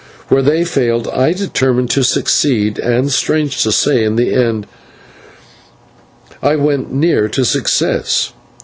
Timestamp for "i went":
6.41-6.91